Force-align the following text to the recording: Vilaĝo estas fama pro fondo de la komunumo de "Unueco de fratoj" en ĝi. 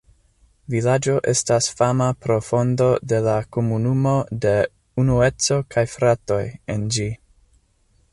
Vilaĝo 0.75 1.17
estas 1.31 1.67
fama 1.81 2.07
pro 2.25 2.37
fondo 2.47 2.87
de 3.13 3.19
la 3.27 3.35
komunumo 3.57 4.15
de 4.47 4.55
"Unueco 5.03 5.59
de 5.77 5.85
fratoj" 5.93 6.41
en 6.77 6.89
ĝi. 6.97 7.07